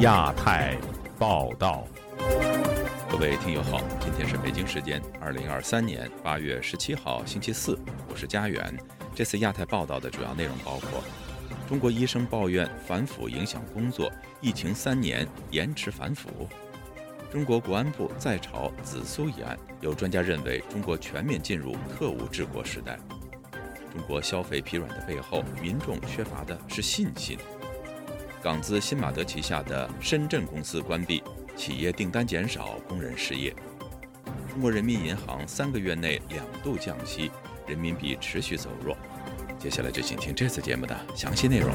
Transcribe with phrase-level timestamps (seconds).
[0.00, 0.76] 亚太
[1.18, 1.84] 报道，
[3.10, 7.76] 各位听友好，今天是北京时间二零二三年八月十七号星期四，
[8.08, 8.72] 我是佳远。
[9.12, 11.02] 这次亚太报道的主要内容包括：
[11.68, 14.08] 中国医生抱怨反腐影响工作，
[14.40, 16.28] 疫情三年延迟反腐；
[17.28, 22.94] 中国国安部在炒紫苏一案，有专家认为中国全面进入特务治国时代；
[23.94, 27.38] 中国消费疲软的背后，民众缺乏的是信心。
[28.42, 31.22] 港资新马德旗下的深圳公司关闭，
[31.56, 33.54] 企业订单减少，工人失业。
[34.50, 37.30] 中国人民银行三个月内两度降息，
[37.68, 38.96] 人民币持续走弱。
[39.60, 41.70] 接下来就请听这次节目的详细内容。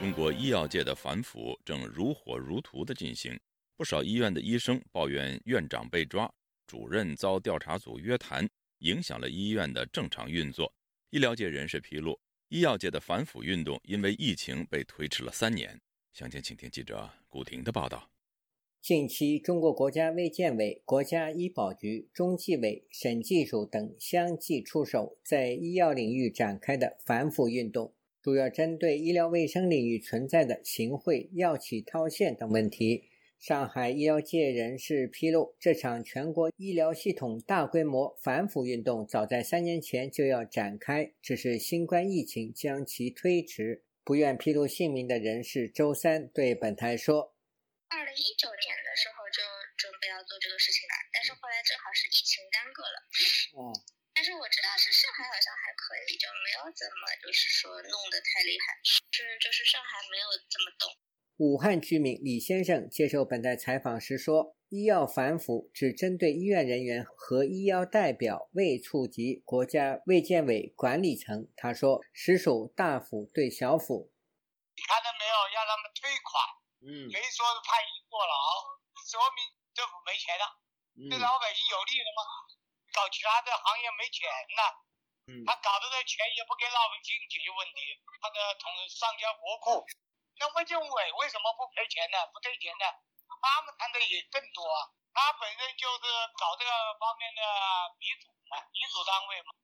[0.00, 3.38] 中国医药界的反腐正如火如荼地进行，
[3.76, 6.28] 不少医院的医生抱怨院长被抓，
[6.66, 8.48] 主任遭调查组约谈，
[8.78, 10.72] 影响了医院的正常运作。
[11.10, 15.80] 医疗界人士披露，医药界的反腐运动因为疫情被推迟了三年。
[16.12, 18.10] 详情，请听记者古婷的报道。
[18.80, 33.04] 近期，中国国家卫健委、国家医保局、中纪委、审计署等相继出手，在医药领域展开的反腐运动，主要针对医疗卫生领域存在的行贿、药企套现等问题。
[33.42, 43.82] 上海医疗界人士披露，这场全国医疗系统大规模反腐运动早在三年前就要展开，只是新冠疫情将其推迟。
[44.04, 47.34] 不愿披露姓名的人士周三对本台说
[47.90, 49.42] ：“二零一九年的时候就
[49.74, 52.96] 准备要做这个事情了，但是后来正好是疫情耽搁了。
[53.58, 53.74] 哦，
[54.14, 60.51] 但是我知道是上海好像还可以，就没有怎么就是说弄得太厉害，是就是上海没有这么动。”
[61.42, 74.14] 武汉居民李先生接受本台采访时说：“医药反腐只针对医院人员和医药代表，未触及国家卫健委管理层。”他说：“实属大腐对小腐。”
[74.78, 75.34] 你看到没有？
[75.50, 76.30] 让他们退款，
[76.86, 78.38] 嗯，没说是判刑坐牢，
[79.02, 79.42] 说明
[79.74, 80.46] 政府没钱了，
[81.10, 82.22] 对老百姓有利了吗？
[82.94, 84.62] 搞其他的行业没钱了，
[85.26, 89.82] 嗯，他搞的这钱也不给老百姓解决问题，他的同上交国库。
[90.42, 92.18] 那卫健委为什么不赔钱呢？
[92.34, 92.84] 不退钱呢？
[93.38, 94.90] 他们贪的也更多啊！
[95.14, 97.40] 他本身就是搞这个方面的
[97.94, 99.54] 鼻祖嘛，鼻祖单位嘛。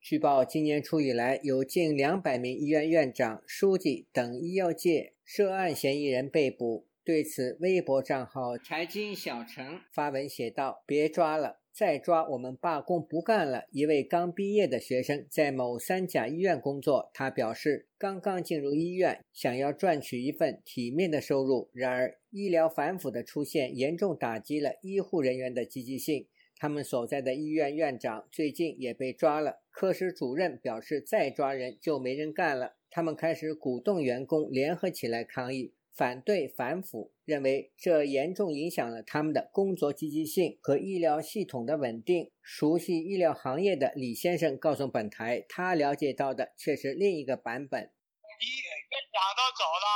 [0.00, 6.86] 据报，今年初以来，有近两百名医院院长、书记等医药界涉案嫌疑人被捕。
[7.04, 13.66] 对此，微博账号“财经小陈”发文写道：“别抓了。”再抓我们罢工不干了！
[13.70, 21.70] 一位刚毕业的学生在某三甲医院工作，他表示刚刚进入医院，想要赚取一份体面的收入。
[21.72, 26.26] 然而，医疗反腐的出现严重打击了医护人员的积极性。
[26.56, 32.74] 他们所在的医院院长最近也被抓了，科室主任表示再抓人就没人干了。
[32.90, 35.72] 他们开始鼓动员工联合起来抗议。
[35.98, 42.30] 反对反腐，认为这严重影响了他们的工作积极性和医疗系统的稳定。
[42.38, 47.90] 熟悉医疗行业的李先生告诉本台，他了解到的却是另一个版本。
[48.38, 48.70] 医院
[49.10, 49.86] 长都走了，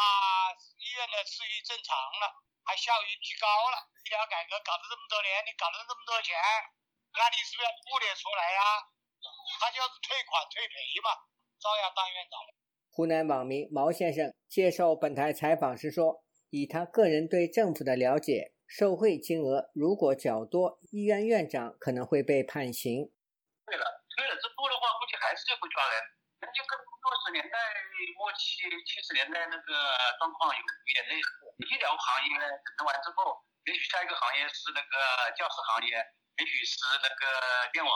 [0.82, 2.26] 医院的秩序正常了，
[2.66, 3.86] 还效率提高了。
[4.02, 6.34] 医疗改革搞了这么多年，你搞了这么多钱，
[7.14, 8.90] 那你是不是要付点出来呀？
[9.62, 11.14] 他就是退款退赔嘛，
[11.62, 12.42] 照样当院长。
[12.94, 16.20] 湖南网民毛先生接受本台采访时说
[16.52, 23.08] ：“以他个人对政府的了解，受贿金额如果较多，医院院长可能会被判刑。
[23.64, 25.96] 对了，退了之后的话，估计还是会抓人。
[26.44, 27.56] 那就跟六十年代
[28.20, 29.72] 末期、七十年代那个
[30.20, 31.48] 状况有有点类似。
[31.64, 37.88] 医疗行业整顿完之后，也许下一个行业是那个教师行业，也许是那个电网。”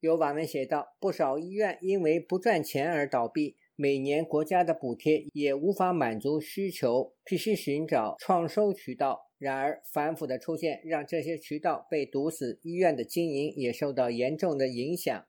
[0.00, 9.30] 有网文写道：“不少医院因为不赚钱而倒闭。”每年国家的补贴也无法满足需求，必须寻找创收渠道。
[9.38, 15.26] 然而，反腐的出现让这些渠道被堵死，医院的经营也受到严重的影响。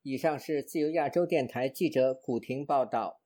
[0.00, 3.20] 以上是自由亚洲电台记者古婷报道。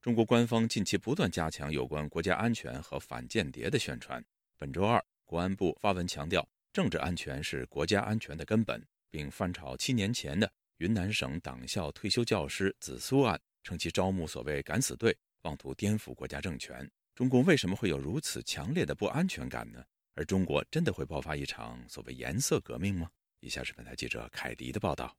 [0.00, 4.24] 中国官方近期不断加强有关国家安全和反间谍的宣传。
[4.58, 10.52] 本周二，国安部发文强调，政治安全是国家安全的根本，并翻炒七年前的。
[10.82, 16.90] 云南省党校退休教师紫苏案，称其招募所谓“敢死队”，妄图颠覆国家政权。
[17.14, 19.80] 中共为什么会有如此强烈的不安全感呢？
[20.16, 23.08] 而中国真的会爆发一场所谓颜色革命吗？
[23.38, 25.16] 以下是本台记者凯迪的报道。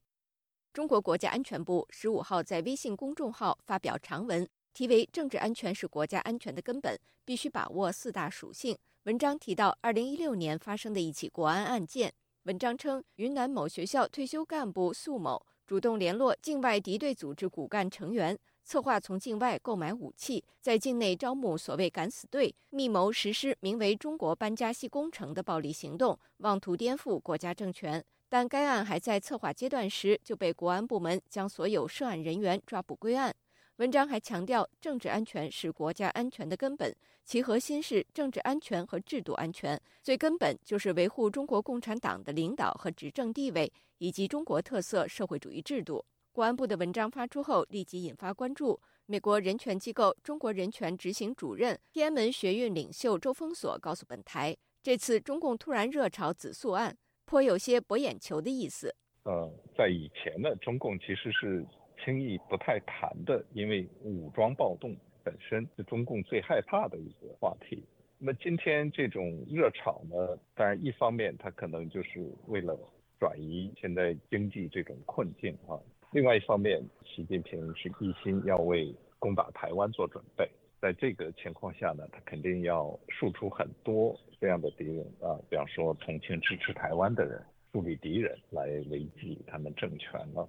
[0.74, 8.78] 中国国家安全部十五号在微信公众号发表长文，题为“政治安全是国家安全的根本，必须把握四大属性”。
[9.04, 12.14] 文章提到，二零一六年发生的一起国安案件。
[12.44, 28.04] 文章称，云南某学校退休干部素某主动联络境外敌对组织骨干成员，策划从境外购买武器，在境内招募所谓“敢死队”，密谋实施名为“中国班加西工程”的暴力行动，妄图颠覆国家政权。
[28.28, 33.34] 但该案还在策划阶段时，就被国安部门将所有涉案人员抓捕归案。
[33.78, 36.96] 文章还强调，政治安全是国家安全的根本，
[37.26, 43.72] 其核心是政治安全和制度安全，最根本就是维护中国共产党的领导和执政地位，
[44.04, 46.04] 以及中国特色社会主义制度。
[46.34, 48.78] 国安部的文章发出后，立即引发关注。
[49.06, 58.94] 美国人权机构中国人权执行主任、天安门学运领袖周峰锁告诉本台，这次中共突然热炒紫塑案，颇有些博眼球的意思。
[59.24, 61.66] 呃，在以前呢，中共其实是。
[62.04, 67.82] 轻易不太谈的，因为武装暴动本身是中共最害怕的一个话题。
[68.18, 72.78] 那么今天这种热炒呢，当然一方面它可能就是为了
[73.20, 75.80] 转移现在经济这种困境啊，
[76.12, 80.50] 另外一方面，习近平是一心要为攻打台湾做准备。
[80.82, 90.48] 在这个情况下呢，他肯定要树出很多这样的敌人啊，比方说同情支持台湾的人，树立敌人来维系他们政权了。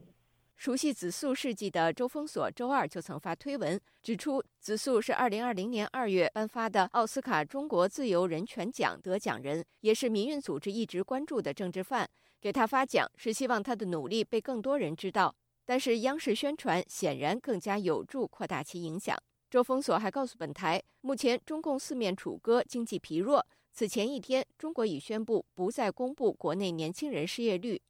[0.56, 12.08] 熟悉紫塑事迹的周峰锁周二就曾发推文指出，紫塑是2020年2月颁发的奥斯卡中国自由人权奖得奖人，也是民运组织一直关注的政治犯。
[12.44, 19.16] 给他发奖是希望他的努力被更多人知道，但是央视宣传显然更加有助扩大其影响。
[19.48, 23.46] 周峰锁还告诉本台，目前中共四面楚歌，经济疲弱。
[23.72, 27.80] 此前一天，中国已宣布不再公布国内年轻人失业率。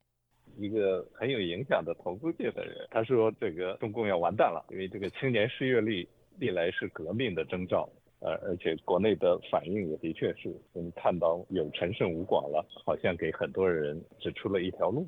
[0.56, 6.08] 一个很有影响的投资界的人，他说：“这个中共要完蛋了，因为这个青年失业率
[6.38, 7.90] 历来是革命的征兆，
[8.24, 15.06] 呃，而且国内的反应也的确是，我们看到有陈胜吴广了，好像给很多人指出了一条路。”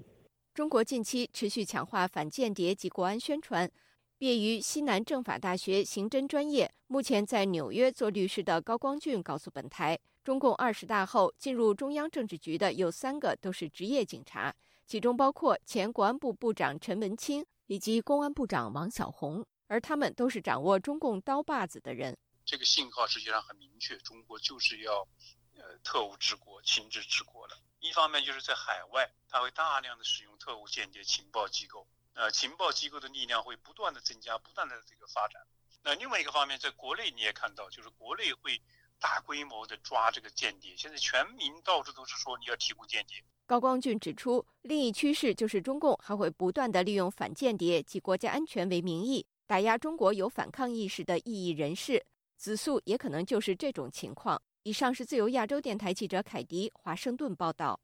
[0.53, 3.71] 中国近期持续强化反间谍及国安宣传。
[4.19, 14.55] 毕业于西南政法大学刑侦专业，目前在纽约做律师的高光俊告诉本台：“中共二十大后进入中央政治局的有三个都是职业警察。”
[14.87, 22.17] 其中包括前国安部部长陈文清以及公安部长王小红，而他们都是掌握中共刀把子的人。
[22.47, 25.07] 这个信号实际上很明确，中国就是要，
[25.57, 27.59] 呃，特务治国、亲治治国了。
[27.81, 35.43] 一方面就是在海外，他会大量的使用特务、间谍、情报机构，呃，情报机构的力量会不断的增加、不断的这个发展。
[35.83, 38.63] 那另外一个方面，在国内你也看到，就是国内会
[39.01, 43.25] 大规模的抓这个间谍，现在全民到处都是说你要提供间谍。
[43.45, 52.05] 高光俊指出，另一趋势就是中共还会不断的利用反间谍及国家安全为名义打压中国有反抗意识的异议人士，
[52.37, 54.41] 紫素也可能就是这种情况。
[54.63, 57.81] 以上是自由亚洲电台记者凯迪华盛顿报道。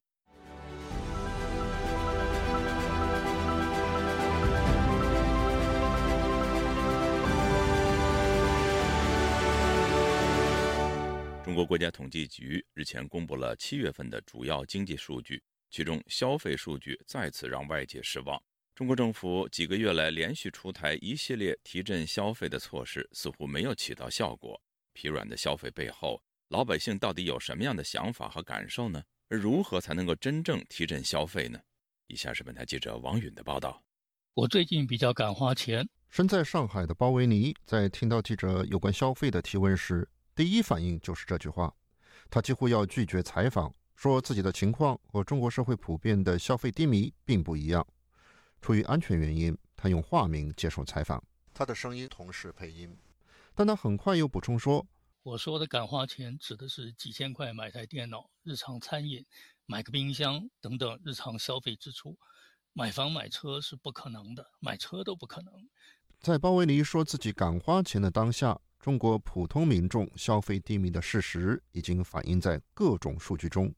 [11.45, 15.43] 中国国家统计局日前公布了七月份的主要经济数据。
[15.73, 18.41] 其中消费数据再次让外界失望。
[18.75, 24.59] 中国政府几个月来连续出台一系列提振消费的措施，似乎没有起到效果。
[24.95, 29.03] 疲软的消费背后，老百姓到底有什么样的想法和感受呢？
[29.29, 31.61] 而如何才能够真正提振消费呢？
[32.07, 33.83] 以下是本台记者王允的报道。
[34.33, 35.87] 我最近比较敢花钱。
[36.09, 41.75] 身在上海的包维尼在听到记者有关消费的提问时，第一反应就是这句话。
[42.31, 43.75] 他几乎要拒绝采访。
[43.95, 47.87] 说自己的情况和中国社会普遍的消费低迷并不一样。
[48.63, 51.23] 出于安全原因，他用化名接受采访。
[51.53, 52.97] 他的声音同时配音，
[53.57, 54.87] 但他很快又补充说
[55.25, 59.27] ：“我说的敢花钱，指的是几千块买台电脑、日常餐饮、
[59.67, 62.17] 买个冰箱等等日常消费支出。
[62.73, 65.53] 买房买车是不可能的，买车都不可能。”
[66.21, 73.75] 在鲍威尼说自己敢花钱的当下，中国普通民众消费低迷的事实已经反映在各种数据中。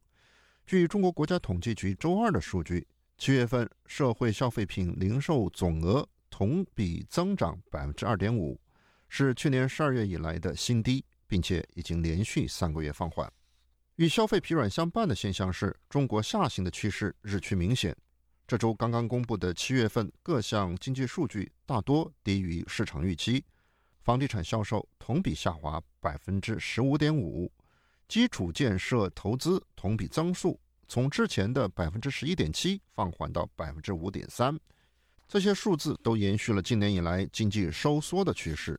[0.66, 2.86] 据中国国家统计局周二的数据，
[3.16, 8.60] 七月份社会消费品零售总额同比增长百分之二点五，
[9.08, 13.32] 是去年十二月以来的新低，并且已经连续三个月放缓。
[13.96, 17.96] 与消费疲软相伴的现象是中国下行的趋势日趋明显。
[18.46, 23.44] 这周刚刚公布的七月份各项经济数据大多低于市场预期，
[24.02, 27.50] 房地产销售同比下滑百分之十五点五。
[28.06, 34.58] 基础建设投资同比增速从之前的百分之十一点七放缓到百分之五点三，
[35.26, 38.78] 这些数字都延续了今年以来经济收缩的趋势。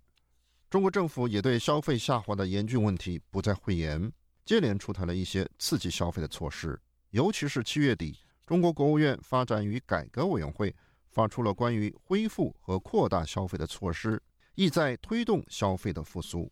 [0.69, 4.12] 中国政府也对消费下滑的严峻问题不再讳言，
[4.43, 6.79] 接连出台了一些刺激消费的措施。
[7.12, 10.75] 尤其是七月底，中国国务院发展与改革委员会
[11.12, 14.21] 发出了关于恢复和扩大消费的措施，
[14.55, 16.51] 意在推动消费的复苏。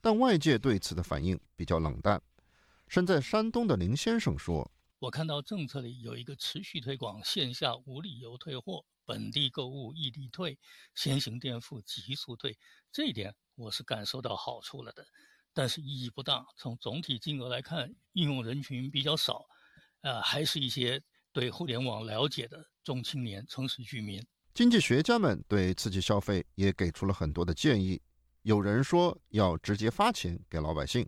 [0.00, 2.20] 但外界对此的反应比较冷淡。
[2.86, 10.58] 身在山东的林先生说：“我看到政策里有一个持续推广线下无理由退货、本地购物异地退、
[10.94, 12.56] 先行垫付急速退，
[12.90, 15.06] 这一点我是感受到好处了的。
[15.52, 16.46] 但是意义不大。
[16.56, 19.46] 从总体金额来看，应用人群比较少，
[20.00, 24.24] 呃，还是一些对互联网了解的中青年城市居民。
[24.54, 28.00] 经济学家们对刺激消费也给出了很多的建议。
[28.42, 31.06] 有人说要直接发钱给老百姓。”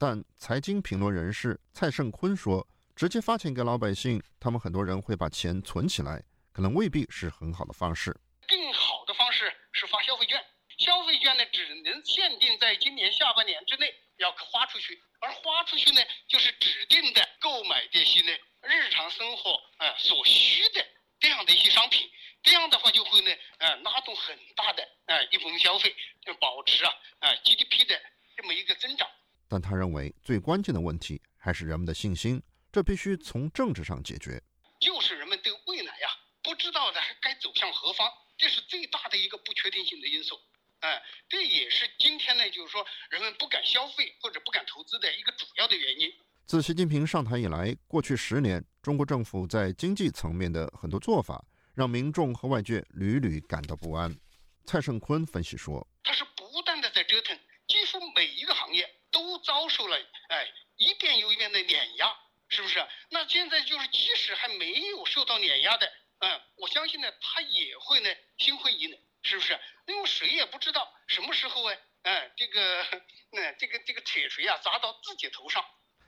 [0.00, 2.66] 但财经评论人士蔡胜坤说
[2.98, 8.10] ：“直接发钱给老百姓，他们很多人会把钱存起来，可能未必是很好的方式。
[8.48, 10.36] 更好的方式是发消费券，
[10.78, 20.84] 消费券呢只能限定在今年下半年之内要花出去，而花出去呢就是指定的购买这些呢日常生活啊所需的
[21.20, 22.04] 这样的一些商品，
[22.42, 25.94] 这样的话就会呢呃拉动很大的呃一部分消费，
[26.26, 26.90] 就保持啊
[27.20, 27.94] 啊 GDP 的
[28.36, 29.06] 这么一个增长。”
[29.48, 34.42] 但他认为最关键的问题还是人们的信心，这必须从政治上解决。
[34.80, 36.08] 就是人们对未来呀
[36.42, 40.38] 不知道的该走向何方，这是最大的一个不确定性的因素。
[40.80, 46.12] 哎，这也是今天呢，就是说人们不敢消费或者不敢投资的一个主要的原因。
[46.46, 51.44] 自习近平上台以来，过去十年，中国政府在经济层面的很多做法，
[51.74, 54.16] 让民众和外界屡屡感到不安。
[54.64, 59.96] 蔡胜坤分析说：“他是不断的在折腾，几乎每一个行业。”都遭受了
[60.28, 60.46] 哎
[60.76, 62.14] 一遍又一遍的碾压，
[62.48, 62.78] 是不是？
[63.10, 65.86] 那现在就是即使还没有受到碾压的，
[66.20, 69.58] 嗯，我相信呢，他也会呢心灰意冷，是不是？
[69.86, 72.84] 因为谁也不知道什么时候哎，哎，这个
[73.30, 75.62] 那这个这个铁锤啊砸到自己头上。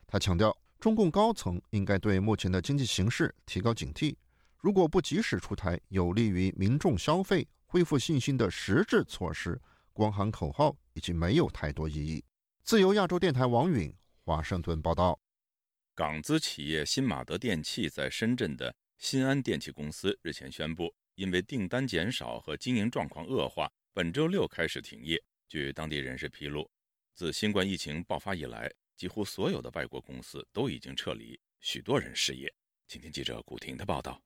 [0.07, 4.17] 他强调，中共高层应该对目前的经济形势提高警惕，
[4.59, 9.61] 如果不及时出台有利于民众消费、恢复信心的实质措施，
[9.93, 12.25] 光喊口号已经没有太多意义。
[12.65, 13.95] 自由亚洲电台王允
[14.25, 15.19] 华盛顿报道：
[16.01, 25.23] 港资企业新马德电器在深圳的新安电器公司日前宣布，因为订单减少和经营状况恶化，本周六开始停业。
[25.47, 26.67] 据当地人士披露，
[27.15, 32.51] 自新冠疫情爆发以来，几乎所有的外国公司都已经撤离，许多人失业。
[32.89, 34.23] 请听记者古婷的报道：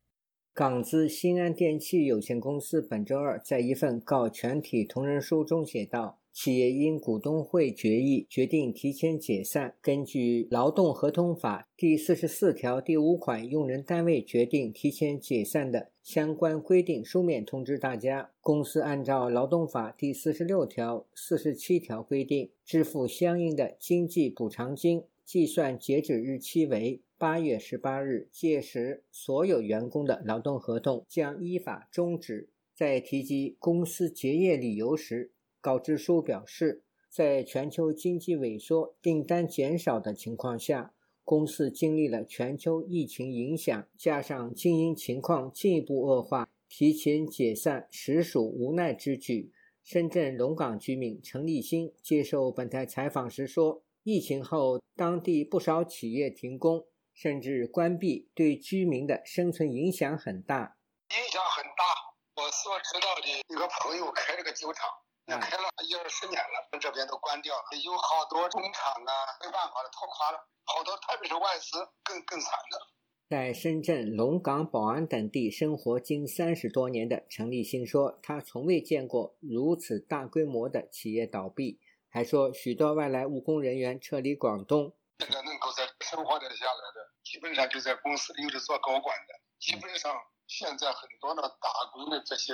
[0.53, 6.21] 港资新安电器有限公司本周二在一份告全体同仁书中写道。
[6.35, 9.77] 企业因股东会决议决定提前解散。
[9.81, 18.33] 根据《劳动合同法》第四十四条第五款，用人单位决定提前解散的相关规定，书面通知大家。
[18.41, 25.05] 公司按照《劳动法》第四十六条、四十七条规定，支付相应的经济补偿金。
[25.25, 32.49] 计算截止日期为八月十八日，届时所有员工的劳动合同将依法终止。
[32.75, 35.31] 在提及公司结业理由时，
[35.65, 40.93] 告知书表示，在全球经济萎缩、订单减少的情况下，
[41.25, 49.55] 公司经历了全球疫情影响，加上经营情况进一步恶化，提前解散实属无奈之举。
[49.83, 60.77] 深圳龙岗居民陈立新接受本台采访时说：“疫情后，当地不少企业停工，甚至关闭，对居民的生存影响很大。
[61.09, 62.43] 影响很大。
[62.45, 64.85] 我所知道的一个朋友开了个酒厂。”
[65.27, 72.79] 也开了一二十年了，这边都关掉了，有好多工厂啊，没办法了，拖垮了，好多特别是外资更更惨的。
[73.27, 84.95] 在深圳、龙岗、宝安等地生活近三十多年的陈立新说，他从未见过如此大规模的企业倒闭，还说许多外来务工人员撤离广东。
[85.21, 90.15] 现在能够在生活得下来的，基本上就在公司里是做高管的，基本上
[90.47, 92.53] 现在很多的打工的这些。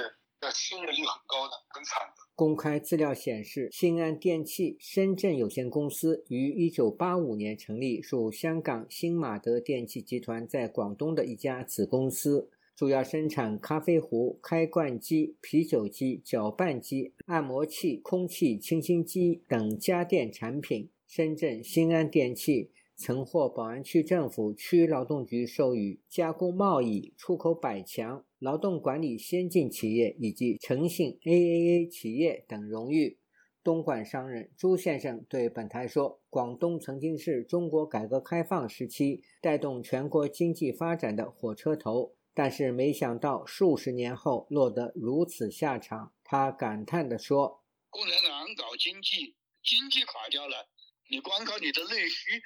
[0.49, 2.23] 失业率很高的，很惨的。
[2.35, 20.89] 公开资料显示，新安电器深圳有限公司于1985年成立，属香港新马德电器集团在广东的一家子公司，主要生产咖啡壶、开罐机、啤酒机、搅拌机、按摩器、空气清新机等家电产品。
[21.07, 22.71] 深圳新安电器。
[23.03, 33.19] 曾获宝安区政府区劳动局授予加工贸易出口百强、劳动管理先进企业以及诚信 AAA 企业等荣誉。
[33.63, 50.71] 东莞商人朱先生对本台说：“广东曾经是中国改革开放时期带动全国经济发展的火车头，但是没想到数十年后落得如此下场。”他感叹地说：“共产党搞经济，经济垮掉了，
[51.11, 52.41] 你光靠你的内需。”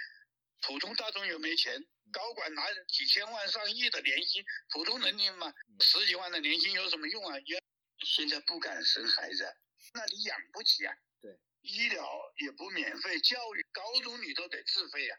[0.66, 1.84] 普通大众又没钱，
[2.14, 4.40] 高管拿几千万、上亿的年薪，
[4.73, 7.37] 普通人民嘛，十几万的年薪有什么用啊？
[7.40, 7.59] 也
[8.06, 9.44] 现在不敢生孩子，
[9.92, 10.94] 那你养不起啊。
[11.21, 12.06] 对，医疗
[12.38, 15.16] 也不免费，教育高中你都得自费呀。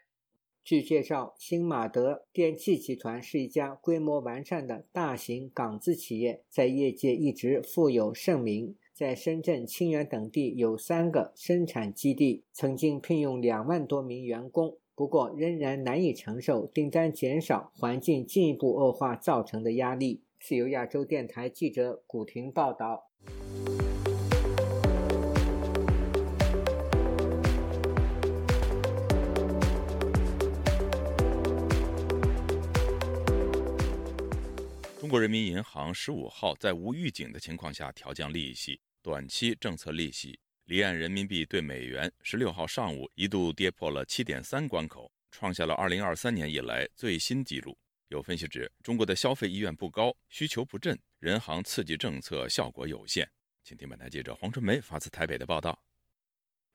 [0.64, 8.76] 据介绍，新马德电器集团是一家规模完善的大型港资企业，在业界一直富有盛名。
[8.92, 20.22] 在深圳、清远等地有三个生产基地，曾经聘用两万多名员工，不过仍然难以承受订单减少、环境进一步恶化造成的压力。
[20.40, 23.10] 自由亚洲电台记者古婷报道。
[34.98, 47.78] 中国人民银行十五号在无预警的情况下调降利息，短期政策利息离岸人民币对美元十六号上午一度跌破了七点三关口，创下了二零二三年以来最新纪录。
[48.08, 53.30] 有分析指，中国的消费意愿不高，需求不振，人行刺激政策效果有限。
[53.62, 55.85] 请听本台记者黄春梅发自台北的报道。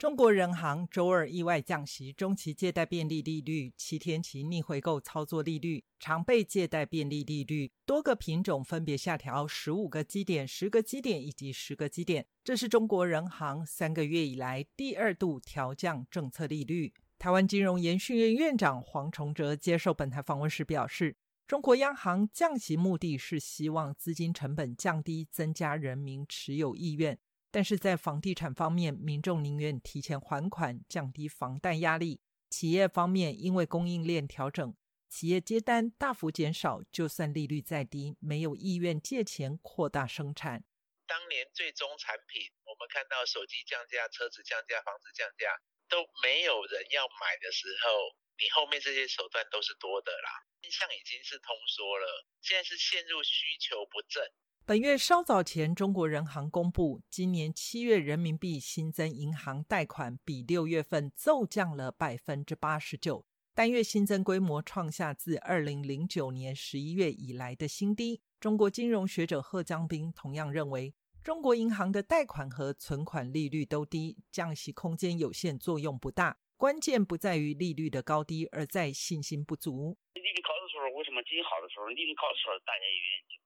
[0.01, 12.25] 中国人行周二意外降息中期借贷便利利率、七天期逆回购操作利率、常备借贷便利利率多个品种分别下调十五个基点、十个基点以及十个基点。
[12.43, 16.91] 这是中国人行三个月以来第二度调降政策利率。
[17.19, 21.15] 台湾金融研训院院长黄崇哲接受本台访问时表示，
[21.45, 27.19] 中国央行降息目的是希望资金成本降低，增加人民持有意愿。
[27.51, 32.21] 但是在房地产方面，民众宁愿提前还款，降低房贷压力。
[32.49, 34.75] 企业方面，因为供应链调整，
[35.09, 40.63] 企业接单大幅减少，就算利率再低，没有意愿借钱扩大生产。
[41.07, 45.51] 当年最终产品，我们看到手机降价、车子降价、房子降价，
[45.89, 50.29] 都没有人要买的时候，你后面这些手段都是多的啦。
[50.61, 54.23] 现象已经是通缩了，现在是陷入需求不振。
[54.71, 68.21] 本月稍早前，中国人行公布，今年七月人民币新增银行贷款比六月份骤降了百分之八十九，单月新增规模创下自二零零九年十一月以来的新低。
[68.39, 76.37] 中国金融学者贺江斌同样认为，中国银行的贷款和存款利率都低，降息空间有限，作用不大。
[76.55, 79.97] 关键不在于利率的高低，而在信心不足。
[80.13, 83.41] 利率高的时候，为什么经济好的时候，利率高的时候大家也愿意？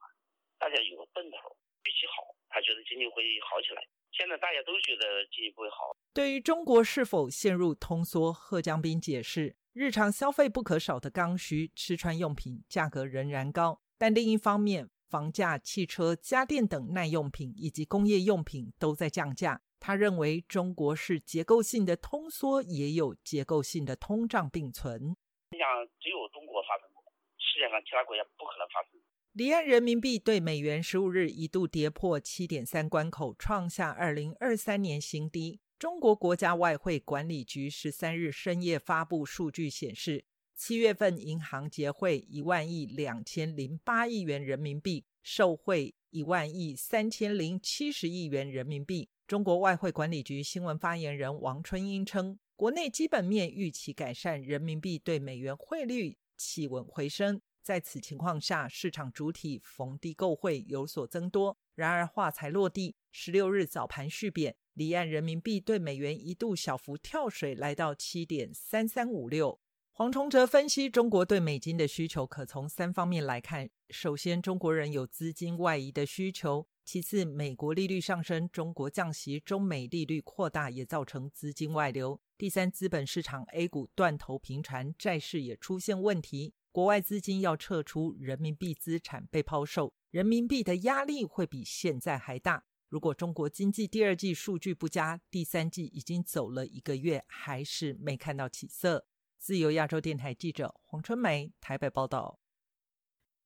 [0.66, 1.38] 大家有个奔头，
[1.84, 3.86] 预期好，他觉得经济会好起来。
[4.10, 5.96] 现在大家都觉得经济不会好。
[6.12, 19.62] 对于中国是否陷入通缩，贺江斌解释：日常消费不可少的刚需、吃穿用品价格仍然高，但另一方面，房价、汽车、家电等耐用品以及工业用品都在降价。
[19.80, 25.16] 他认为，中国是结构性的通缩，也有结构性的通胀并存。
[25.52, 27.04] 你想，只有中国发生过，
[27.38, 29.00] 世界上其他国家不可能发生。
[29.36, 35.60] 离岸人民币对美元十五日一度跌破七点三关口，创下二零二三年新低。
[35.78, 40.24] 中国国家外汇管理局十三日深夜发布数据显示，
[40.56, 49.10] 七月份银行结汇一万亿两千零八亿元人民币，受汇一万亿三千零七十亿元人民币。
[49.28, 57.42] 中国外汇管理局新闻发言人王春英称，国内基本面预期改善，人民币对美元汇率企稳回升。
[57.66, 61.58] 在此情况下，市场主体逢低购汇有所增多。
[61.74, 69.60] 然而话才落地，十六日早盘续贬，离岸人民币对美元一度小幅跳水，来到七点三三五六。
[69.92, 86.54] 黄崇哲分析，中国对美金的需求可从三方面来看：首先，中国人有资金外移的需求；其次，美国利率上升，中国降息，中美利率扩大也造成资金外流；第三，资本市场 A 股断头频传，债市也出现问题。
[86.76, 92.66] 国外资金要撤出，人民币资产被抛售，人民币的压力会比现在还大。
[92.90, 99.08] 如果中国经济第二季数据不佳，第三季已经走了一个月，还是没看到起色。
[99.38, 102.42] 自由亚洲电台记者黄春梅台北报道：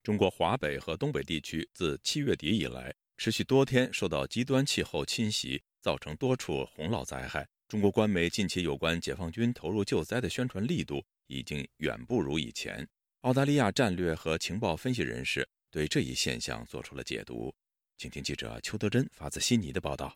[0.01, 7.47] 中国华北和东北地区自七月底以来，持续多天受到极端气候侵袭，造成多处洪涝灾害。
[7.67, 12.89] 中国官媒近期有关解放军投入救灾的宣传力度，已经远不如以前。
[13.23, 17.53] 澳大利亚战略和情报分析人士对这一现象做出了解读，
[17.97, 20.15] 请听记者邱德珍发自悉尼的报道。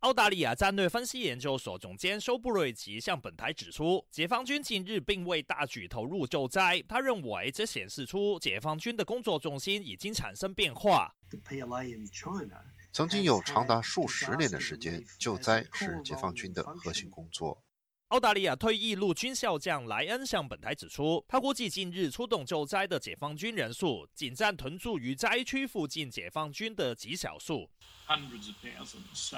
[0.00, 6.82] 澳大利亚战略分析研究所总监收布瑞奇向本台指出，解放军近日并未大举投入救灾。
[6.88, 11.14] 他认为这显示出解放军的工作重心已经产生变化。
[12.92, 17.62] 曾经有长达数十年的时间，救灾是解放军的核心工作。
[18.14, 27.68] 澳大利亚退役陆军校将莱恩向本台指出，他估计近日出动救灾的解放军人数，仅占屯驻于灾区附近解放军的极少数。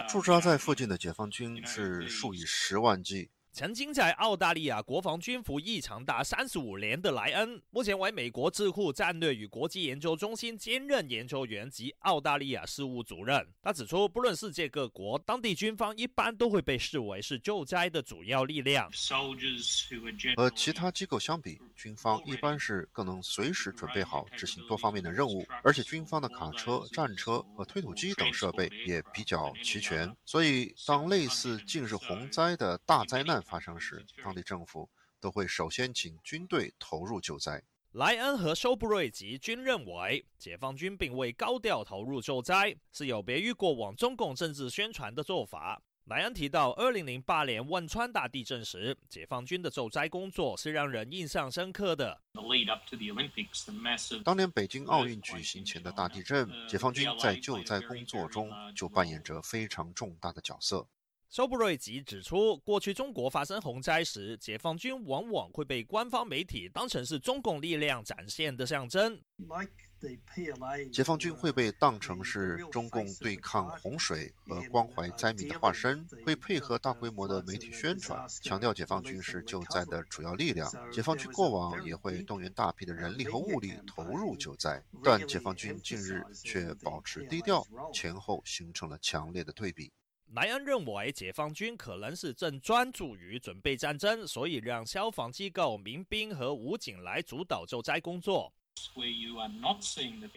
[0.07, 3.31] 驻扎在附近的解放军是数以十万计。
[3.57, 13.49] 曾经在澳大利亚国防军服役长达三十五年的莱恩，目前为美国智库战略与国际研究中心兼任研究员及澳大利亚事务主任。
[13.63, 18.91] 他指出，不论世界各国，当地军方一般都会被视为是救灾的主要力量。
[20.37, 30.15] 和其他机构相比，军方一般是更能随时准备好执行多方面的任务，而且军方的卡车、战车和推土机等设备也比较齐全。
[30.27, 37.63] 所以，当类似近日洪灾的大灾难，发生时，当地政府都会首先请军队投入救灾。
[37.93, 45.81] 莱恩和修布瑞吉均认为，解放军并未高调投入救灾，是有别于过往中共政治宣传的做法。
[46.05, 52.21] 莱恩提到，二零零八年汶川大地震时，解放军的救灾工作是让人印象深刻的。
[54.23, 60.87] 当年北京奥运举行前的大地震，解放军在救灾工作中就扮演着非常重大的角色。
[61.29, 69.21] 肖布瑞吉指出，过去中国发生洪灾时，解放军往往会被官方媒体当成是中共力量展现的象征。
[70.93, 80.71] 解放军会被当成是中共对抗洪水和关怀灾民的化身，会配合大规模的媒体宣传，强调解放军是救灾的主要力量。
[80.93, 89.93] 解放军过往也会动员大批的人力和物力投入救灾，但解放军近日却保持低调，前后形成了强烈的对比。
[90.33, 98.53] 莱恩认为，解放军可能是正专注于准备战争，所以让消防机构、民兵和武警来主导救灾工作。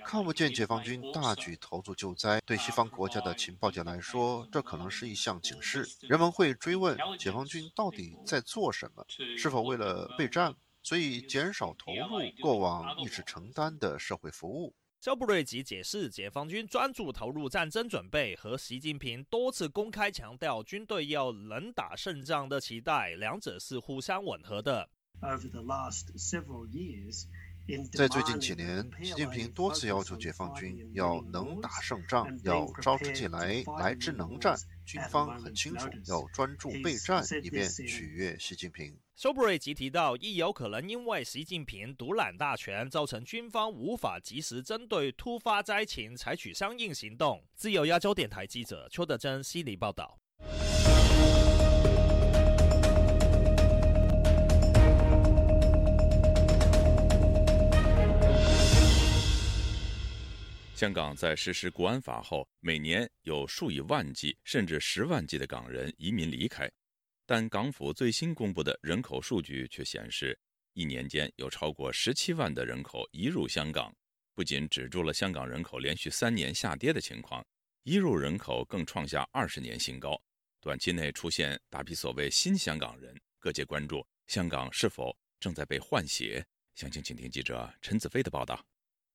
[0.06, 5.86] 看不见解放军大举投入救灾，对西方国家的情报界来说，这可能是一项警示。
[6.02, 9.06] 人们会追问解放军到底在做什么，
[9.38, 14.74] 是否为了备战，所以减少投入过往一直承担的社会服务。
[15.00, 24.90] 肖布瑞吉解释，解放军专注投入战争准备和习近平多次公开强调军队要能打胜仗的期待，两者是互相吻合的。
[27.94, 34.58] 在最近几年，习近平多次要求解放军要能打胜仗，要招之即来，来之能战。
[34.86, 38.94] 军方很清楚，要专注备战，以便取悦习近平。
[39.22, 47.44] 苏布瑞吉提到，亦有可能因为习近平独揽大权，造成军方无法及时针对突发灾情采取相应行动。
[47.54, 50.18] 自由亚洲电台记者邱德珍悉尼报道。
[60.74, 66.72] 香港在实施国安法后，每年有数以万计甚至十万计的港人移民离开，
[67.32, 70.36] 但港府最新公布的人口数据却显示，
[70.74, 73.96] 一年间有超过十七万的人口移入香港，
[74.34, 77.46] 不仅止住了香港人口连续三年下跌的情况，
[77.84, 80.20] 移入人口更创下二十年新高。
[80.60, 86.44] 短期内出现大批所谓新香港人，各界关注香港是否正在被换血。
[86.74, 88.69] 详情，请听记者陈子飞的报道。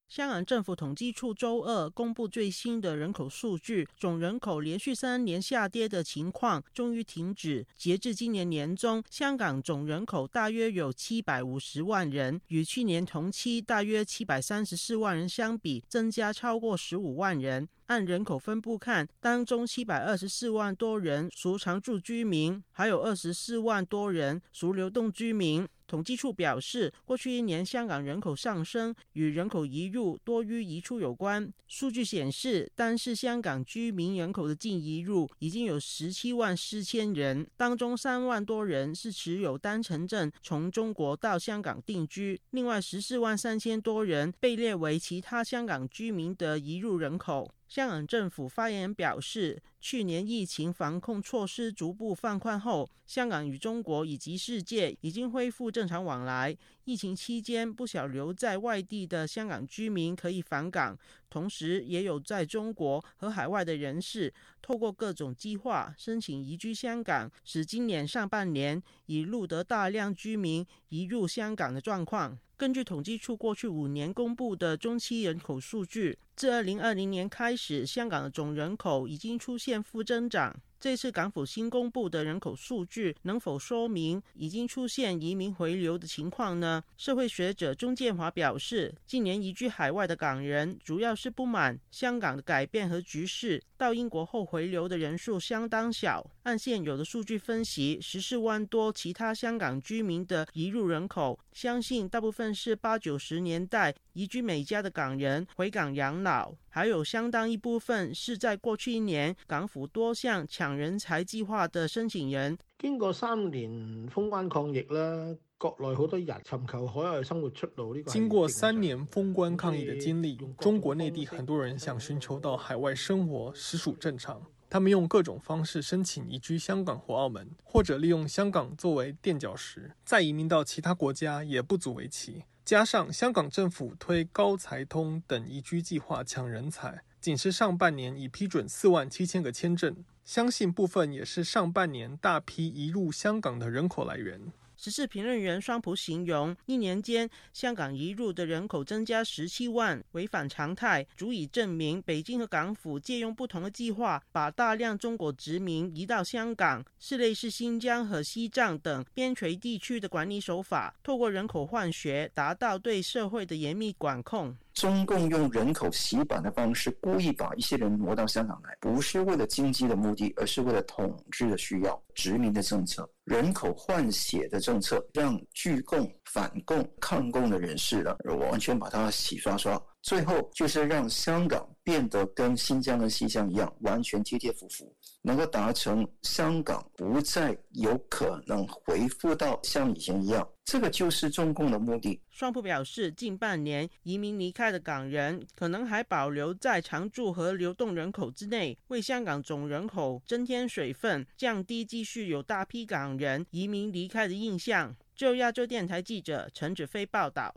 [0.09, 7.67] 香港政府统计处周二公布最新的人口数据，总人口连续三年下跌的情况终于停止。
[7.77, 17.69] 截至今年年中，香港总人口大约有七百五十万人，与去年同期大约七百三十四万人相比，增加超过十五万人。
[17.87, 25.69] 按人口分布看，当中七百二十四万多人属常住居民，还有二十四万多人属流动居民。
[25.87, 31.53] 统计处表示，过去一年香港人口上升与人口移入多于移出有关。
[31.69, 47.51] 数据显示，单是香港居民人口的净移入已经有十七万四千人，当中三万多人是持有单程证从中国到香港定居，另外十四万三千多人被列为其他香港居民的移入人口。
[47.69, 56.57] 香港政府发言人表示，去年疫情防控措施逐步放宽后，香港与中国以及世界已经恢复正常往来。
[56.85, 60.97] 疫情期间，不少留在外地的香港居民可以返港，
[61.31, 72.39] 同时也有在中国和海外的人士透过各种计划申请移居香港，使今年上半年已录得大量居民移入香港的状况。
[72.57, 80.55] 根据统计处过去五年公布的中期人口数据，自二零二零年开始，香港的总人口已经出现负增长。
[80.85, 86.85] 这次港府新公布的人口数据能否说明已经出现移民回流的情况呢？
[86.99, 96.31] 社会学者钟建华表示，近年移居海外的港人主要是不满香港的改变和局势，到英国后回流的人数相当小。
[96.43, 112.57] 按现有的数据分析，十四万多其他香港居民的移入人口，相信大部分是八九十年代移居美加的港人回港养老，还有相当一部分是在过去一年港府多项抢人才计划的申请人。
[112.79, 115.37] 经过三年封关抗疫啦。
[115.57, 117.97] 国内好多人寻求海外生活出路。
[118.03, 124.43] 经过三年封关抗疫的经历，中国内地很多人想寻求到海外生活，实属正常。
[124.69, 132.43] 他们用各种方式申请移居香港或澳门，或者利用香港作为垫脚石，再移民到其他国家也不足为奇。
[132.65, 144.41] 加上香港政府推高才通等移居计划抢人才，仅是上半年已批准四万七千个签证，相信部分也是上半年大批移入香港的人口来源。
[144.85, 164.55] 时事评论员双普形容，一年间香港移入的人口增加十七万，违反常态，足以证明北京和港府借用不同的计划，把大量中国殖民移到香港，是类似新疆和西藏等边陲地区的管理手法，透过人口换血，达到对社会的严密管控。
[164.75, 172.01] 中共用人口洗版的方式，故意把一些人挪到香港来，不是为了经济的目的，而是为了统治的需要。
[172.15, 178.15] 殖民的政策、人口换血的政策，让拒共、反共、抗共的人士呢，
[178.51, 179.81] 完全把他洗刷刷。
[180.03, 184.91] 最后就是让香港变得跟新疆跟西藏一样，完全贴贴服服，
[185.23, 190.49] 能够达成香港不再有可能恢复到像以前一样。
[190.65, 192.19] 这个就是中共的目的。
[192.31, 204.97] 双普表示，近半年移民离开的港人，可能还保留在常住和流动人口之内，为香港总人口增添水分，降低继续有大批港人移民离开的印象。
[205.15, 207.55] 就亚洲电台记者陈子飞报道。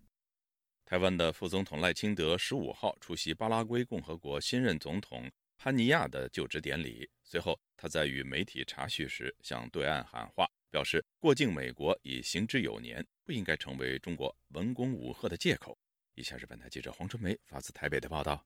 [0.90, 10.50] 台湾的副总统赖清德十五号出席巴拉圭共和国新任总统潘尼亚的就职典礼，随后他在与媒体查叙时向对岸喊话。
[10.72, 15.78] 表示过境美国已行之有年，不应该成为中国文攻武赫的借口。
[16.16, 18.46] 以下是本台记者黄春梅发自台北的报道。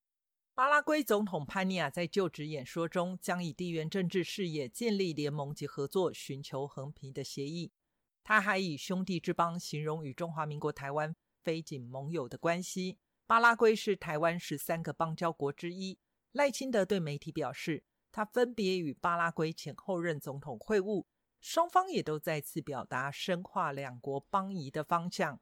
[0.55, 7.71] 巴拉圭总统潘尼亚在就职演说中将以地缘政治视野建立联盟及合作，寻求和平的协议。
[8.23, 12.97] 他还以兄弟之邦形容与中华民国台湾非仅盟友的关系。
[13.27, 15.99] 巴拉圭是台湾十三个邦交国之一。
[16.31, 21.05] 赖清德对媒体表示，他分别与巴拉圭前后任总统会晤。
[21.39, 25.39] 双方也都再次表达深化两国邦谊的方向。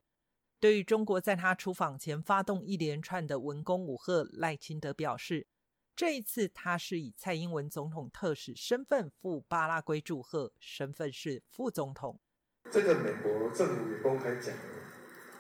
[0.57, 5.47] 对于中国在他出访前发动一连串的文攻武赫，赖清德表示，
[5.95, 12.19] 这一次他是以蔡英文总统特使身份赴巴拉圭祝贺，身份是副总统。
[12.71, 14.55] 这个美国政府公开讲，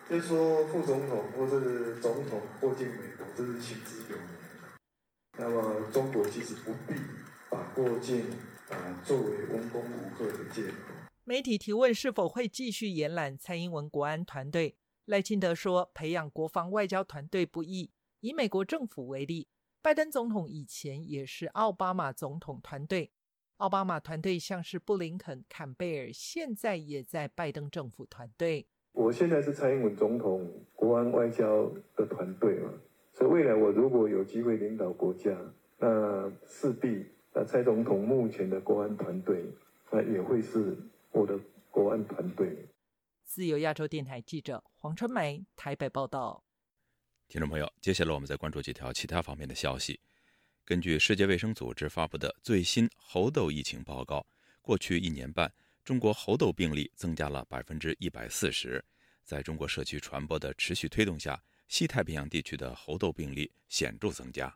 [0.09, 4.27] 就是说副总统或是总统过境美国，这是行之有年。
[5.37, 6.99] 那么中国其实不必
[7.49, 8.25] 把过境。
[8.69, 10.77] 啊，作为文攻武赫的借口。
[11.23, 17.91] 媒体提问是否会继续延揽蔡英文国安团队，赖清德说：“培养国防外交团队不易。
[18.19, 19.47] 以美国政府为例，
[19.81, 23.11] 拜登总统以前也是奥巴马总统团队，
[23.57, 28.67] 奥巴马团队像是布林肯、坎贝尔，现在也在拜登政府团队。
[29.09, 32.71] 我现在是蔡英文总统国安外交的团队嘛，
[33.11, 35.35] 所以未来我如果有机会领导国家，
[35.79, 39.43] 那势必。”那蔡总统目前的国安团队，
[39.91, 40.77] 那也会是
[41.11, 41.39] 我的
[41.71, 42.55] 国安团队。
[43.23, 46.43] 自由亚洲电台记者黄春梅台北报道。
[47.27, 49.99] 听众朋友，接下来我们再关注几条其他方面的消息。
[50.63, 54.23] 根据世界卫生组织发布的最新猴痘疫情报告，
[54.61, 55.51] 过去一年半，
[55.83, 58.85] 中国猴痘病例增加了百分之一百四十。
[59.29, 64.51] 在中国社区传播的持续推动下，西太平洋地区的猴痘病例显著增加。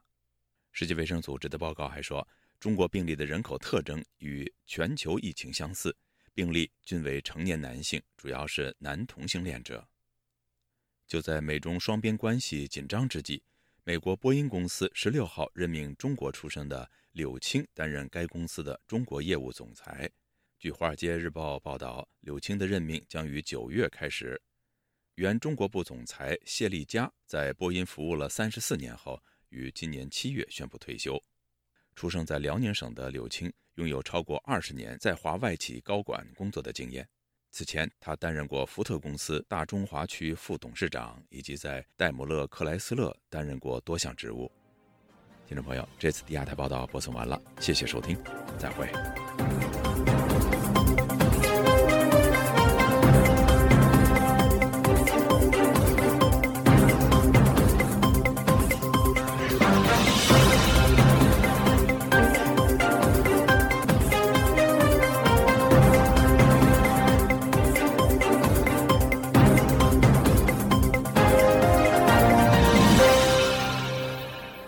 [0.72, 2.28] 世界卫生组织的报告还说。
[2.60, 5.94] 中国病例的人口特征与全球疫情相似，
[6.34, 9.86] 病例均为成年男性，主要是男同性恋者。
[11.06, 13.44] 就在美中双边关系紧张之际，
[13.84, 20.10] 美国波音公司十六号任命中国出生的柳青担任该公司的中国业务总裁。
[20.58, 24.42] 据《华尔街日报》报道，柳青的任命将于九月开始。
[25.16, 31.22] 原中国部总裁谢丽佳在波音服务了三十四年后，于今年七月宣布退休。
[31.96, 37.08] 出生在辽宁省的柳青，拥有超过二十年在华外企高管工作的经验。
[37.52, 44.52] 此前，他担任过福特公司大中华区副董事长，以及在戴姆勒克莱斯勒担任过多项职务。
[45.48, 48.18] 听众朋友，这次第二台报道播送完了，谢谢收听，
[48.58, 48.88] 再会。